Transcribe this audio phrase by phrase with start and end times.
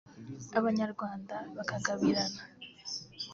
[0.57, 2.41] Abanyarwanda bakagabirana